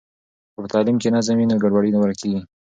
که 0.53 0.59
په 0.63 0.67
تعلیم 0.73 0.97
کې 1.01 1.13
نظم 1.15 1.35
وي 1.37 1.45
نو 1.49 1.55
ګډوډي 1.63 1.89
ورکیږي. 1.99 2.39